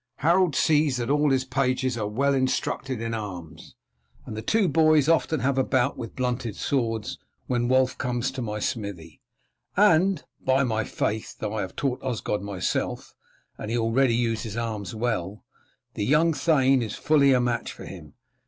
[0.15, 3.75] Harold sees that all his pages are well instructed in arms,
[4.25, 8.41] and the two boys often have a bout with blunted swords when Wulf comes to
[8.41, 9.21] my smithy;
[9.77, 13.13] and, by my faith, though I have taught Osgod myself,
[13.59, 15.45] and he already uses his arms well,
[15.93, 18.15] the young thane is fully a match for him.